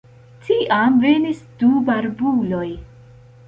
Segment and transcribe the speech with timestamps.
[0.47, 2.67] Tiam venis du barbuloj.